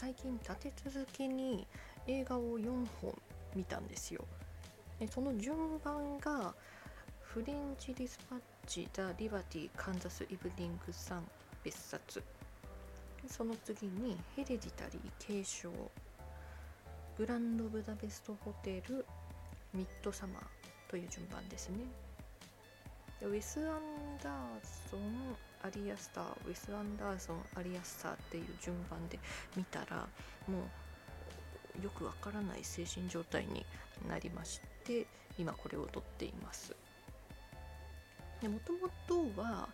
[0.00, 1.66] 最近立て続けに
[2.06, 3.14] 映画を4本
[3.54, 4.24] 見たんですよ。
[4.98, 6.54] でその順番が
[7.20, 11.28] フレンチ・ディスパッチ・ザ・リバティ・カンザス・イブニング・サン
[11.62, 12.22] 別冊
[13.28, 15.70] その次にヘレディタリー継承
[17.18, 19.04] グランドブダペストホテル
[19.74, 20.42] ミッドサマー
[20.88, 21.76] という順番ですね。
[23.20, 24.32] ウェス・アンダー
[24.90, 29.18] ソンアリアスターウェス・アンダーソンアリアスターっていう順番で
[29.56, 30.08] 見たら
[30.48, 30.58] も
[31.80, 33.64] うよくわからない精神状態に
[34.08, 35.06] なりまして
[35.38, 36.74] 今これを撮っています。
[38.42, 39.68] もともとは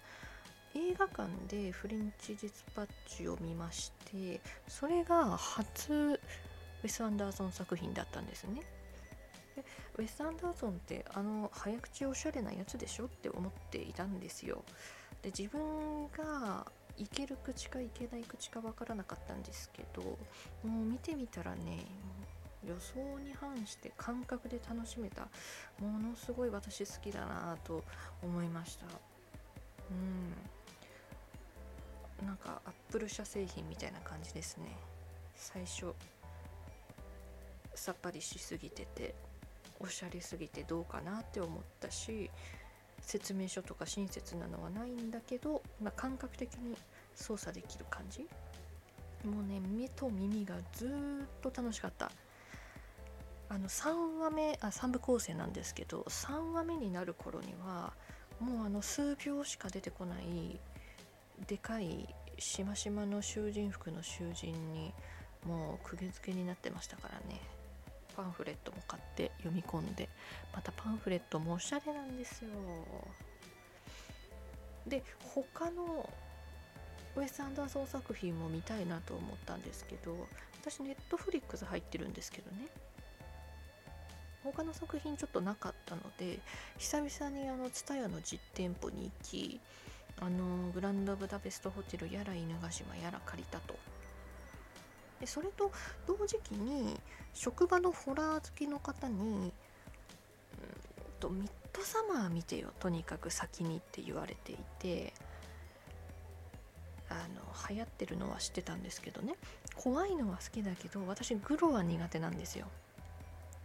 [0.74, 8.62] 映画館でフレンチ・ディスパッチを見ましてそれが初ウェス・アンダーソン作品だったんですね。
[9.54, 9.64] で
[9.96, 14.62] ウェス・アンダーソンってあの早口おしゃれなやつでしょって思っていたんですよ。
[15.22, 20.16] で自分がいける口かいけない口かわからなかったんですけども
[20.64, 21.84] う見てみたらね
[22.66, 25.28] 予想に反して感覚で楽しめた
[25.78, 27.84] ものすごい私好きだなと
[28.22, 28.86] 思いました。
[29.90, 29.94] う
[32.24, 32.26] ん。
[32.26, 34.76] なんかアップル社製品みたいな感じですね。
[35.36, 35.94] 最初
[37.74, 39.14] さっぱりしすぎてて
[39.78, 42.30] おしゃれすぎてどうかなって思ったし
[43.06, 46.76] 説明書とか親切なのはないんだけど、まあ、感覚的に
[47.14, 48.26] 操作できる感じ。
[49.24, 50.90] もうね目と耳がずっ
[51.40, 52.10] と楽しかった。
[53.48, 57.92] あの3話目あ3部構成なんですけど3話目になる頃には
[58.40, 60.58] もうあの数秒しか出てこない
[61.46, 64.92] でかいしましまの囚人服の囚人に
[65.46, 67.40] もう釘付けになってましたからね。
[68.16, 70.08] パンフレットも買って読み込んで
[70.54, 72.50] またパンフレットもおしゃれなんですよ。
[74.86, 75.02] で
[75.34, 76.08] 他の
[77.16, 80.14] ウェス・アンダーソン作品も見たいなと思ったんですけど
[80.60, 82.68] 私ネットフリックス入ってるんですけどね。
[84.44, 86.38] 他の作品ちょっとなかったので
[86.78, 89.60] 久々にあの TSUTAYA の実店舗に行き
[90.20, 93.74] あのグランドブダペストホテルやら犬ヶ島やら借りたと。
[95.20, 95.70] でそれと
[96.06, 96.98] 同時期に
[97.34, 99.52] 職場のホラー好きの方に、うん
[101.18, 105.12] とミッドサマー見てよとにかく先にって言われていて
[107.08, 107.40] あの
[107.70, 109.36] 流行ってるのは知ってたんですけどね。
[109.74, 112.66] 怖いのは好きだけど私グロは苦手なんですよ。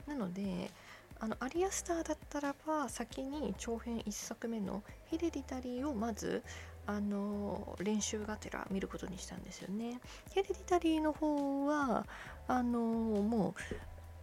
[0.07, 0.71] なので
[1.19, 6.43] あのアリアスターだったらば先に長編1作目のヘレディタリーをまず
[6.87, 9.99] あの練習がてら見ることにしたんですよね。
[10.33, 12.05] ヘレディタリーの方は
[12.47, 13.55] あのも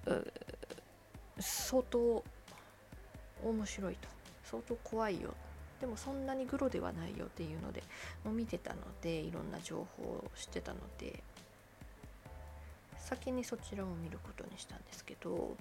[0.06, 0.32] う
[1.38, 2.24] 相当
[3.44, 4.08] 面白いと。
[4.44, 5.34] 相当怖いよ。
[5.80, 7.82] でもそんなにグロではないよっていうので
[8.24, 11.22] もう見てたのでいろんな情報を知ってたので
[12.98, 15.56] 先にそちらを見ることにしたんですけど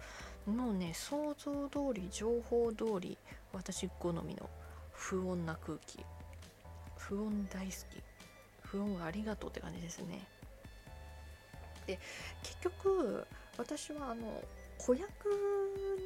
[0.47, 3.18] もうね想像通り情報通り
[3.53, 4.50] 私好みの
[4.91, 6.03] 不穏な空気。
[7.07, 8.03] 不穏大好き。
[8.63, 10.28] 不穏ありがとうって感じですね。
[11.85, 12.00] で
[12.44, 13.25] 結局
[13.57, 14.44] 私はあの
[14.78, 15.06] 子役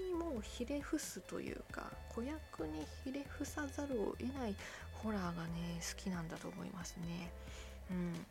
[0.08, 4.56] にもひれ伏すというか子役にひれ伏さざるを得ない
[4.94, 7.32] ホラーがね好きなんだと思いますね。
[7.90, 8.26] うん。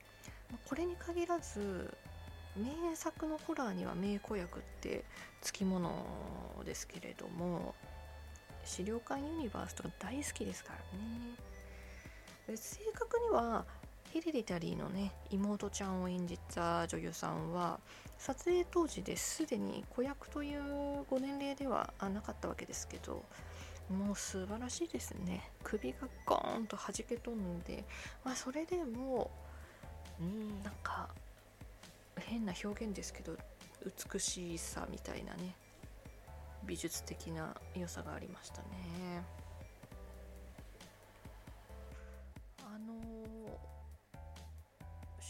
[0.64, 1.92] これに限らず
[2.56, 5.04] 名作のホラーには名子役って
[5.40, 7.74] つきものですけれども
[8.64, 11.49] 資料館ユニバースとか大好きですからね。
[12.56, 13.64] 正確には
[14.12, 17.78] ヘレディタリーのね妹ちゃんを演じた女優さんは
[18.18, 23.22] 撮影当時ですでに子役というご年齢ではなかったわけですけど
[23.88, 25.50] もう素晴らしいですね。
[25.64, 27.84] 首がゴーンと弾け飛んで
[28.24, 29.30] まあそれでも
[30.20, 31.08] うんなんか
[32.18, 33.36] 変な表現ですけど
[34.12, 35.54] 美しさみたいなね
[36.64, 39.39] 美術的な良さがありましたね。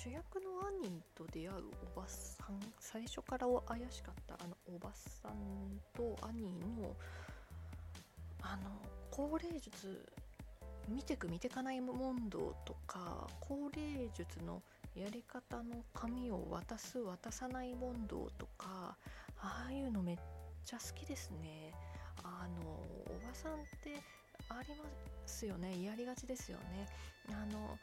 [0.03, 1.51] 主役の兄と出会う
[1.95, 6.97] おばさん最初から怪しかったあのおばさんと兄の
[8.41, 8.71] あの
[9.11, 10.03] 高齢術
[10.89, 14.63] 見てく見てかない問答とか高齢術の
[14.97, 18.97] やり方の紙を渡す渡さない問答とか
[19.37, 20.19] ああいうのめっ
[20.65, 21.75] ちゃ好きですね。
[22.23, 24.01] あのおばさんって
[24.49, 24.85] ありま
[25.27, 25.85] すよね。
[25.85, 26.87] やりがちですよね。
[27.29, 27.79] あの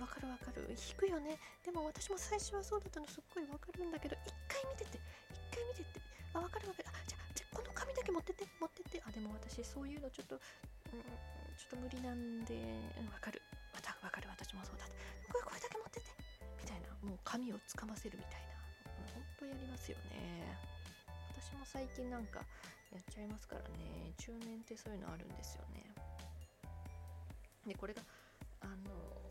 [0.00, 0.66] わかるわかる。
[0.74, 1.38] 引くよね。
[1.64, 3.06] でも私も最初はそうだったの。
[3.06, 4.98] すっごいわかるんだけど一回見てて。
[5.30, 6.00] 一回見てて。
[6.34, 6.88] あわかるわかる。
[6.90, 8.46] あじゃあじゃこの紙だけ持ってって。
[8.58, 9.02] 持ってって。
[9.06, 11.02] あでも私そういうのちょっと、うん、
[11.54, 12.58] ちょっと無理なんで。
[13.06, 13.40] わかる。
[13.70, 14.28] またわかる。
[14.34, 14.94] 私もそうだった。
[15.30, 16.10] これこれだけ持ってって。
[16.58, 16.90] みたいな。
[17.06, 18.58] もう髪をつかませるみたいな。
[19.14, 20.58] 本当やりますよね。
[21.38, 22.42] 私も最近なんか
[22.90, 24.10] やっちゃいますからね。
[24.18, 25.86] 中年ってそういうのあるんですよね。
[27.66, 28.02] でこれが
[28.60, 29.23] あの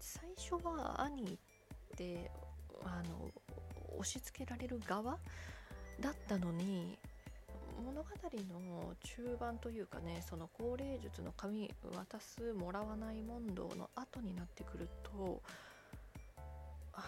[0.00, 2.30] 最初は兄って
[2.84, 3.30] あの
[3.98, 5.18] 押し付けられる側
[6.00, 6.98] だったのに
[7.84, 15.40] 物語の中盤というかねその高齢術の紙渡すもらわない問答の後になってくると
[16.92, 17.02] あ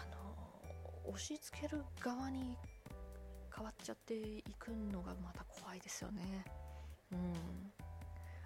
[1.05, 2.57] の押し付ける側に
[3.53, 6.45] 変わっちゃっていくのがまた怖いですよね。
[7.11, 7.33] うん、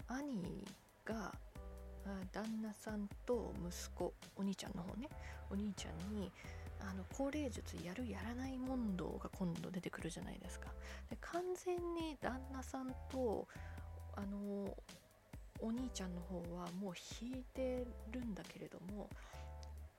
[0.08, 0.66] 兄
[1.06, 1.32] が
[2.32, 5.10] 旦那さんと息子お兄ちゃんの方ね。
[5.50, 6.32] お兄ちゃんに
[6.80, 10.70] あの高齢術やるやらない問答が今度出てくるじゃないですか。
[11.10, 13.48] で完全に旦那さんと
[14.16, 14.76] あの
[15.62, 19.10] お兄ちゃんの方はもう引いてるんだけれども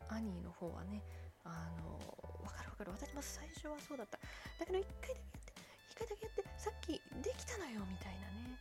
[0.09, 1.03] 兄の方はね
[1.45, 1.99] あの
[2.45, 2.93] 分かる分かる。
[2.93, 4.19] 私も最初はそうだった。
[4.59, 5.53] だけど1回だけやって
[5.95, 8.59] 1回だけやってさっきできたのよみたいなね。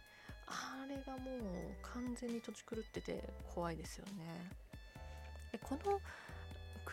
[0.48, 4.52] あれがもう完全に土地狂ってて怖いですよね。
[5.52, 6.00] でこの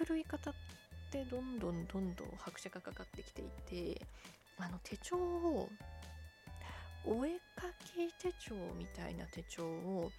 [0.06, 0.54] 狂い方っ
[1.10, 3.44] てどんどんどんどん拍車がかかってきてい
[3.94, 4.06] て
[4.58, 5.68] あの手帳を
[7.04, 10.10] お絵かき手帳みたいな手帳を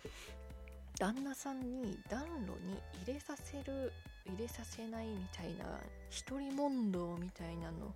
[0.99, 3.91] 旦那さんに暖炉に入れさせる
[4.25, 5.79] 入れさせないみたいな
[6.09, 7.93] 一人問答みたいなの。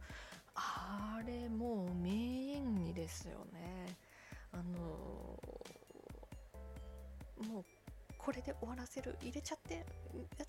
[0.55, 3.95] あれもう名演技ですよね。
[4.51, 5.39] あの
[7.47, 7.65] もう
[8.17, 9.85] これで終わらせる入れちゃって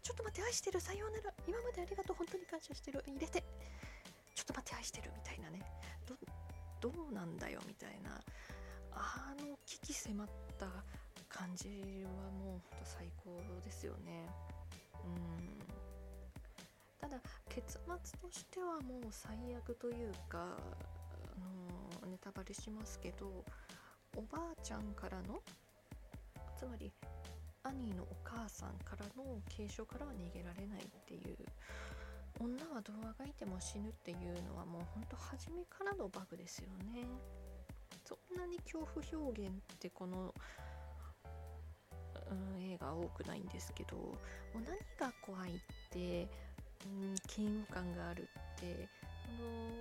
[0.02, 3.44] ちょっと待って愛してるさようなら今までありがとう本当に感謝してる入れて
[4.34, 5.60] ちょっと待って愛してるみたいなね。
[6.80, 8.10] どうなんだよみたいな
[8.92, 10.28] あの危機迫っ
[10.58, 10.66] た
[11.28, 11.68] 感じ
[12.04, 13.30] はもうほんと最高
[13.64, 14.26] ですよね。
[15.04, 15.58] うん。
[17.00, 23.44] ただ結末としてはもう最悪というかあのネタバレしますけど
[24.18, 25.38] おばあちゃんからの
[26.58, 26.92] つまり
[27.62, 31.36] 兄のお母さんからの継承からは逃げられないっていう
[32.40, 37.06] 女はどうあがいても死ぬっていうのはもうほんと初めからのバグですよね。
[38.04, 40.34] そんなに恐怖表現ってこの、
[42.56, 44.14] うん、映画多くないんですけども
[44.56, 45.54] う何が怖いっ
[45.90, 46.26] て、
[46.86, 48.88] うん、嫌悪感があるって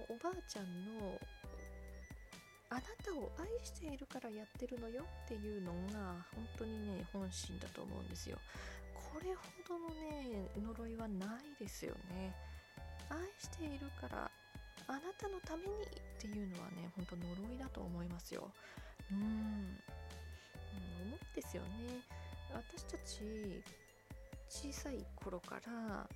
[0.08, 0.66] このおばあちゃん
[1.00, 1.18] の
[2.70, 8.38] あなたを愛しているからやってるのよっていうのが本当にね本心だと思うんですよ。
[8.94, 12.36] これほどのね呪いはないですよね。
[13.10, 14.30] 愛しているから
[14.88, 18.52] あなたのためにっていうのはね本当呪いだと思いますよ。
[19.12, 19.18] うん。
[19.18, 22.02] 思うんですよね。
[22.54, 23.64] 私たち
[24.50, 26.08] 小さい頃から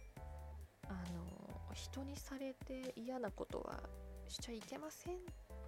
[0.87, 3.79] あの人にされて嫌なことは
[4.27, 5.15] しちゃいけません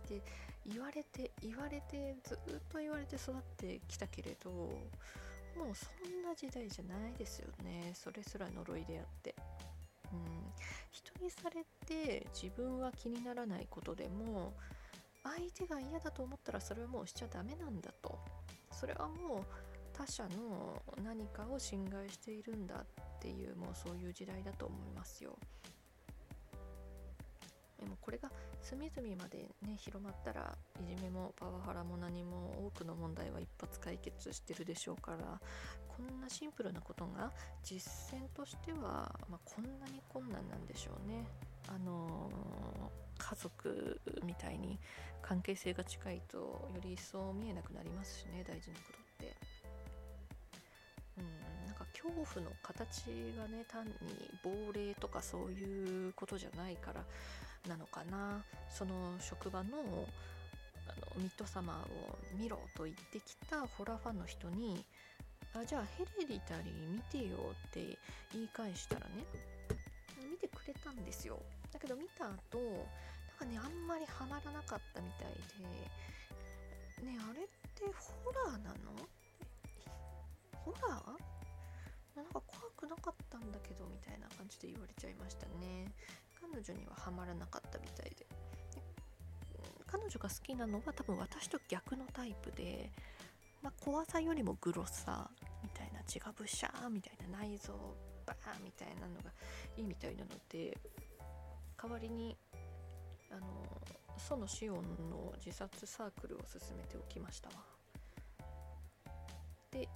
[0.04, 0.22] って
[0.66, 2.38] 言われて言われてずっ
[2.70, 9.36] と言われて育ってきたけれどもうそんな時代じゃないですよねそれすら呪いであって。
[10.12, 10.20] うん、
[10.92, 14.54] 人にされて自分は気にならないことでも
[15.24, 18.20] 相手が嫌だと思ったらそれはもうしちゃダメなんだと
[18.72, 19.44] それはもう
[19.92, 22.86] 他者の何かを侵害しているんだっ
[23.20, 25.38] ていうもうそういう時代だと思いますよ。
[27.84, 41.26] でもこれが隅々までね広まったらいじめもパワハラも何も多くの問題は一発解決してるでしょうからこんなシンプルなことが実践としては、まあ、こんなに困難なんでしょうね。
[41.68, 44.80] あのー、家族みたいに
[45.22, 49.36] 関係性が近いとより一層見えなくなりますしね大事なことって。
[51.18, 53.06] うんなんか恐怖の形
[53.38, 53.92] がね単に
[54.44, 57.04] 亡霊とかそういうことじゃないから
[57.68, 58.44] なのかな。
[58.70, 59.78] その職場の
[60.88, 64.84] あのミッドサマーを見ろと言ってきたホラーファンの人に
[65.56, 67.38] あじゃあヘレディタリー見てよ
[67.70, 67.98] って
[68.34, 69.24] 言い返したらね
[70.30, 71.40] 見てくれたんですよ。
[71.72, 72.38] だけど見た後なん
[73.40, 75.34] かねあんまりハマらなかったみたい
[77.02, 77.86] でねあれって
[78.24, 78.92] ホラーなの
[80.66, 85.92] ホラーなんか怖くなかったんだけどみたいな感じで言われちゃいましたね。
[86.52, 88.26] 彼女にはハマらなかったみたいで。
[89.94, 92.92] 彼女が好きなのは多分私と逆のタイプで、
[93.62, 95.30] まあ、怖さよりもグロさ
[95.62, 97.74] みたいな血がブシャーみたいな内臓
[98.26, 99.32] バーみたいなのが
[99.78, 100.76] いいみたいなので
[101.80, 102.36] 代わりに
[103.30, 103.46] あの
[104.18, 107.56] 園シオンの自殺サークルを進めておきましたわ。
[109.72, 109.88] で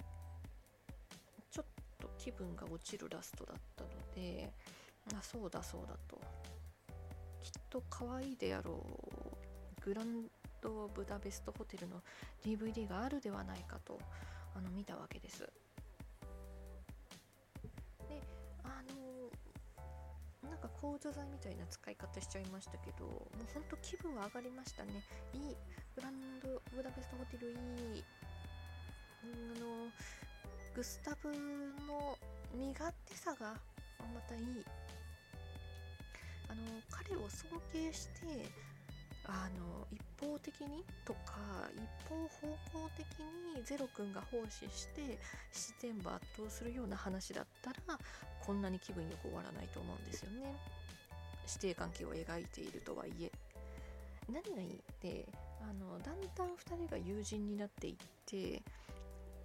[1.50, 1.66] ちょっ
[2.00, 4.52] と気分が落ちるラストだったので
[5.16, 6.20] あそうだそうだと。
[7.40, 9.80] きっと可愛いであろう。
[9.84, 10.24] グラン
[10.60, 12.02] ドブダペストホテルの
[12.44, 13.98] DVD があるではないかと。
[14.54, 15.40] あの見たわけです。
[18.08, 18.22] で
[18.64, 18.82] あ
[20.42, 25.02] のなんか工助剤みたいな使い方しちゃいましたけどもうほんと気分は上がりましたね。
[25.34, 25.56] いい
[25.94, 27.54] グランドブダペストホテルい
[27.98, 28.04] い。
[29.22, 29.26] あ
[29.60, 29.90] の
[30.74, 32.18] グスタブの
[32.54, 33.54] 身勝手さが
[34.14, 34.64] またいい。
[36.48, 38.48] あの彼を尊敬して
[39.24, 41.36] あの一方的にとか
[41.74, 43.06] 一方方向的
[43.54, 45.18] にゼロ君が奉仕して
[45.52, 47.98] 自然部圧倒するような話だったら
[48.40, 50.54] こんなに気分よく終わらないと思うんですよね。
[51.46, 53.30] 師弟関係を描いているとはいえ。
[54.32, 55.26] 何がいいって
[55.60, 58.62] あのだんだん2人が友人になっていって、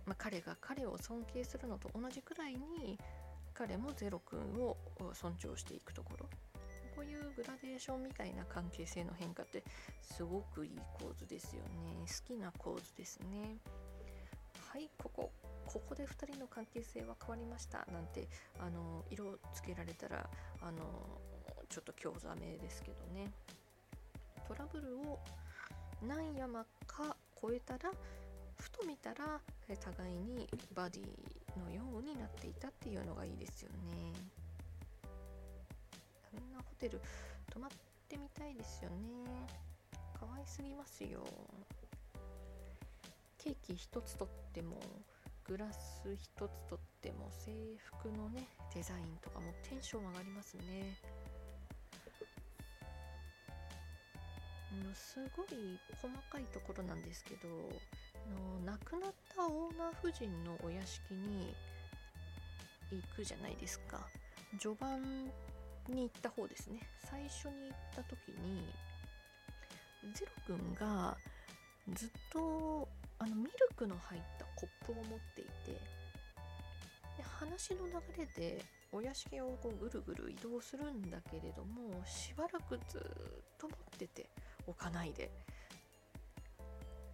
[0.05, 2.97] まあ、彼が彼を尊敬するのと同じくらいに
[3.53, 4.75] 彼もゼロ君を
[5.13, 6.25] 尊重していくところ。
[6.95, 9.63] こういうグラデーションみたいな関係性の変化って
[10.01, 12.05] すごくいい構図ですよね。
[12.07, 13.57] 好きな構図ですね
[14.71, 15.31] はいここ
[15.65, 17.85] ここで2人の関係性は変わりました。
[17.91, 18.27] なんて
[18.59, 20.29] あの色つけられたら
[20.61, 20.81] あの
[21.69, 23.31] ちょっと興ざめですけどね。
[24.47, 25.19] トラブルを
[26.01, 27.91] 何山か超えたら
[28.57, 29.39] ふと見たら
[29.79, 34.13] 互いにバディのようになっていたっていうのがいいですよね。
[36.83, 37.01] テル
[37.49, 37.69] 泊まっ
[38.09, 39.47] てみたいですよね。
[40.19, 41.23] 可愛すぎますよ。
[43.37, 44.75] ケーキ一つとっても
[45.45, 50.99] グラス一つとっても制服のねデザインとかもテンション上がりますね。
[54.93, 61.55] すごい細かいところなんですけどの亡くなったオーナー夫人のお屋敷に
[62.91, 63.99] 行くじゃないですか
[64.59, 65.31] 序盤
[65.91, 66.79] に行った方ですね。
[67.09, 68.65] 最初に行った時に
[70.13, 71.15] ゼロ君が
[71.93, 72.87] ずっと
[73.19, 83.01] あのミルクの入ったコップを持っていてで話の流れでお屋敷をこうぐるぐる移動するんだけれどもしばらくずっ
[83.57, 84.29] と持ってて
[84.67, 85.29] 置かないで。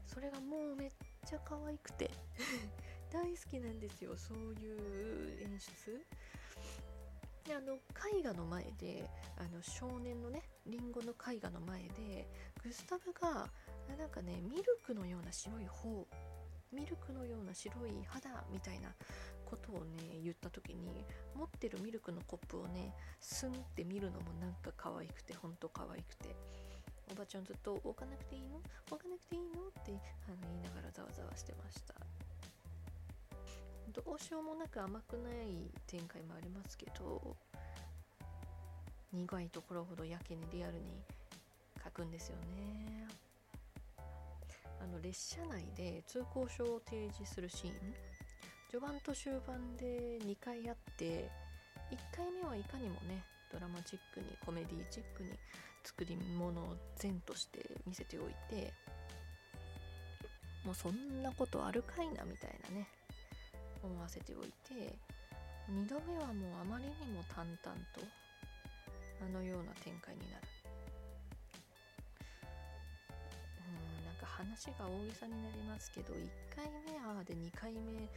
[0.06, 0.90] それがもうめっ
[1.26, 2.10] ちゃ可愛くて。
[3.14, 6.06] 大好きなんですよそういう演出。
[7.50, 12.29] であの絵画の前であの少年のねリンゴの絵画の前で
[12.63, 13.50] グスタブが
[13.98, 16.06] なんかねミルクのような白い方
[16.72, 18.89] ミルクのような白い肌みたいな
[19.46, 21.03] ことをね言った時に
[21.36, 26.36] 持ってるミルクのコップをねスンって見るのもなんか可愛くてほんと可愛くて。
[27.12, 28.58] おばちゃんずっと置かなくていいの？
[28.91, 29.65] 置かなくていいの？
[29.68, 31.96] ってあの言いながらざわざわしてました。
[34.06, 37.36] どうしようもなく甘くない展開もありますけど
[39.12, 41.03] 苦いところほどやけにリアルに
[41.84, 43.08] 書くんですよね。
[44.82, 47.74] あの列車内で通行証を提示するシーン。
[48.70, 51.27] 序盤と終盤で2回あって
[51.91, 55.32] 1回目はいかにもねドラマチックにコメディチックに
[55.84, 58.72] 作り物を善として見せておいて
[60.63, 62.88] もうそんなことあるかいなみたいなね。
[63.83, 64.95] 思わせておいて
[65.69, 68.01] 2度目はもうあまりにも淡々と
[69.21, 70.48] あのような展開になる。
[73.67, 78.09] うんなんか話が大げさになりますけど1回目ああで2回目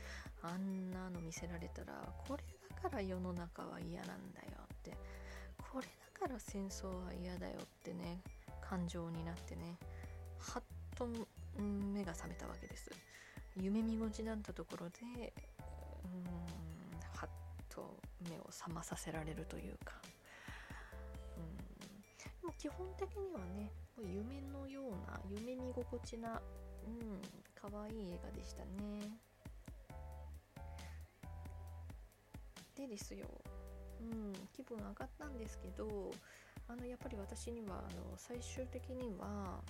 [0.43, 1.93] あんなの見せられたら
[2.27, 2.43] これ
[2.83, 4.97] だから世の中は嫌なんだよって
[5.71, 8.21] これだから戦争は嫌だよってね
[8.61, 9.77] 感情になってね
[10.39, 10.63] はっ
[10.97, 11.07] と
[11.59, 12.91] 目が覚めたわけです。
[13.61, 15.33] 夢見心地だったところで
[16.05, 16.25] うん
[17.15, 17.29] はっ
[17.69, 17.97] と
[18.29, 19.95] 目を覚まさせられるというか。
[21.37, 21.57] うん。
[21.57, 26.41] でも基本的にはね夢のような夢見心地な
[26.87, 27.23] うん
[27.55, 29.19] 可愛い映画でしたね。
[32.75, 33.27] でですよ。
[34.01, 36.11] うん、気分上がったんですけど
[36.67, 39.61] あのやっぱり私にはあの最終的には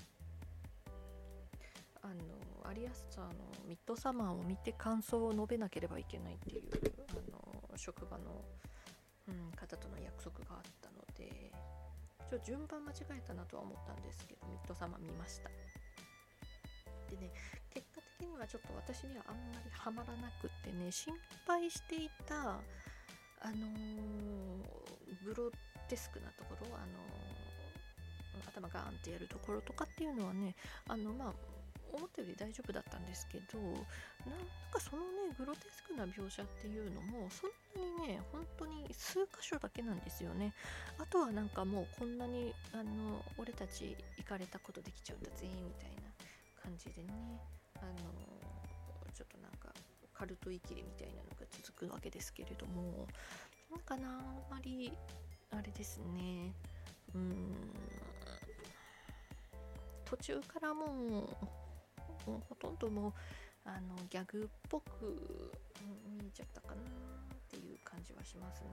[2.03, 3.33] あのアリアスターの
[3.67, 6.63] ミッドサマーを見て感想を述べなければいけないっていう
[7.11, 8.45] あの職場の、
[9.29, 11.53] うん、方との約束があったので
[12.31, 15.51] ちょ順番間違えたなとは思ったんですけどミッドサマー見ました。
[17.11, 17.31] でね
[17.71, 21.15] 結果的にはちょっと私にはあんまりハマらなくってね心
[21.47, 22.59] 配していた
[23.45, 25.51] あのー、グロ
[25.89, 30.55] テスクなところ、あのー、頭ガーンってやるところとかっていうのはね
[30.89, 31.33] あのまあ
[31.93, 33.77] 思ったより大丈夫だったんですけどなん
[34.71, 40.53] かそのねグロテスクな描写っていうのもそんなにね本当に数箇所だけなんですよね。
[40.99, 46.03] あとはなんかもうこんなにあの俺たち行かれたことできちゃうんだぜみたいな
[46.63, 47.41] 感じでね
[47.77, 47.95] あの
[49.15, 49.69] ちょっとなんか
[50.15, 53.07] カルトイキリみたいなのが続くわけですけれども
[53.71, 54.93] なんかなあんまり
[55.51, 56.55] あれですね。
[57.15, 57.73] うん。
[60.05, 61.62] 途中からもう
[62.27, 63.13] もうほとんどもう
[63.65, 65.53] あのギャグっぽく
[66.19, 66.77] 見えちゃったかなっ
[67.49, 68.69] ていう感じはしますね。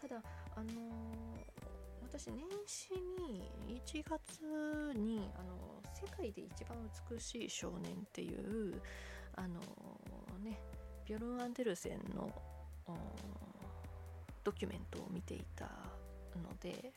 [0.00, 0.22] ただ
[0.56, 0.72] あの
[2.02, 3.48] 私年始に
[3.86, 4.42] 1月
[4.98, 6.76] にあの「世界で一番
[7.10, 8.82] 美しい少年」っていう
[9.36, 9.60] あの
[10.42, 10.60] ね
[11.06, 12.30] ビョルン・アンデルセンの
[14.44, 15.66] ドキュメントを見ていた
[16.36, 16.92] ので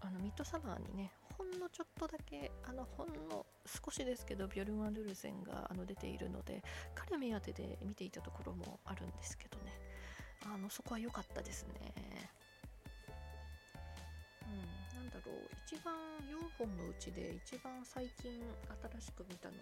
[0.00, 6.64] あのミッドサマーにねほんのちょっとだけあのほんの少しですけどビョルン・アンデルセンがあの出ているので
[6.96, 9.72] 彼目当てで見ていたところもあるんですけどね。
[10.44, 11.92] あのそこは良かったですね。
[14.42, 15.94] うんなんだろう一番
[16.26, 18.32] 4本のうちで一番最近
[18.98, 19.60] 新しく見たのに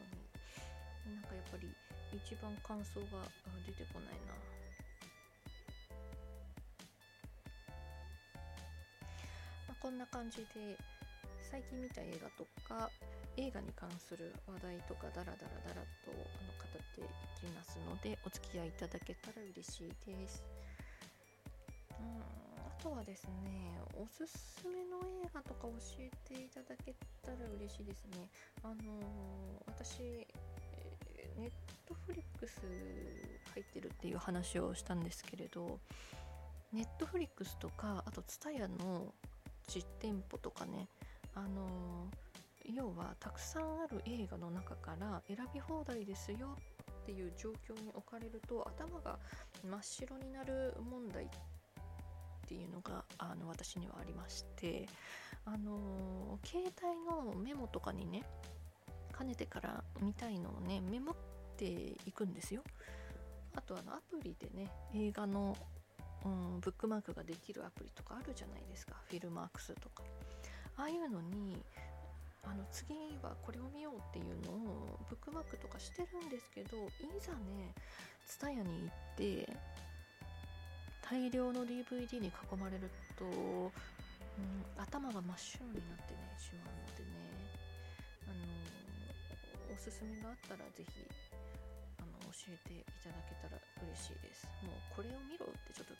[1.14, 1.68] なんかやっぱり
[2.12, 3.28] 一番感想が
[3.66, 4.34] 出てこないな。
[9.68, 10.78] まあ、こんな感じで
[11.50, 12.90] 最近見た映画とか
[13.36, 17.04] 映画に関する話題とかダラダラダラとあの語ってい
[17.38, 20.44] きますのでお付き合いいただけたら嬉しいです。
[22.00, 22.36] うん
[22.66, 28.28] あとはですねおすすめの映画とか教えていただけたら嬉しいですね。
[28.62, 28.76] あのー、
[29.66, 30.26] 私
[31.38, 31.50] ネッ
[31.86, 32.60] トフリックス
[33.54, 35.78] 入ってるっていう話をしたんですけれど
[36.72, 39.14] ネットフリックスとかあと TSUTAYA の
[39.68, 40.88] 実店舗とかね
[41.36, 42.08] あの
[42.64, 46.56] 要はたくさんある映画の中から選び放題ですよ
[47.02, 49.18] っていう状況に置かれると頭が
[49.62, 51.28] 真っ白になる問題っ
[52.48, 54.88] ていうのがあの私にはありまして
[55.44, 58.24] あの携帯のメモとかにね
[59.12, 61.16] かねてから見たいのをねメモっ
[61.56, 62.62] ていくんですよ。
[63.54, 65.56] あとあのアプリでね映画の、
[66.24, 68.96] うん、ブックマークができるアプリとかあるじゃないですか。
[69.08, 70.02] フィルマークスとか。
[70.76, 71.56] ああいうのに
[72.44, 77.74] あの次はこれを見ようっていうのをブックマークとかしてるんですけどいざね
[78.28, 79.48] TSUTAYA に行って
[81.02, 83.72] 大量の DVD に囲まれると、うん、
[84.76, 87.14] 頭が真っ白になってねしまうのでね
[88.26, 90.90] あのおすすめがあったら是非
[91.98, 94.46] あの教えていただけたら嬉しいです。
[94.62, 95.94] もうこれを見ろってちょっと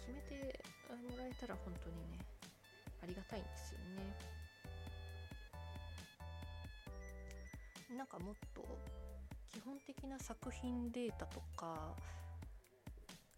[0.00, 0.64] 決めて
[1.12, 2.35] もらえたら本当にね
[3.06, 4.16] ありがたいんですよね
[7.96, 8.62] なんかもっと
[9.48, 11.94] 基本的な作品データとか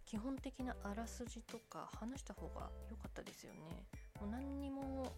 [0.07, 3.59] 基本的なあらすじとか話した方が良かったですよね
[4.21, 5.13] もう何にも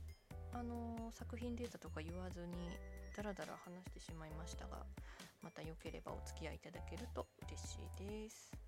[0.52, 2.70] あの作品データとか言わずに
[3.16, 4.78] ダラダラ話してしまいましたが
[5.42, 8.59] また良ければお付き合いいただけると嬉しいです。